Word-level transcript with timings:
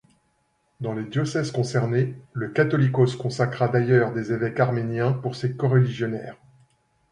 Dans 0.79 0.93
les 0.95 1.05
diocèses 1.05 1.51
concernés, 1.51 2.15
le 2.33 2.49
Catholicos 2.49 3.15
consacra 3.19 3.67
d’ailleurs 3.67 4.11
des 4.13 4.33
évêques 4.33 4.59
arméniens 4.59 5.11
pour 5.13 5.35
ses 5.35 5.55
coreligionnaires. 5.55 6.37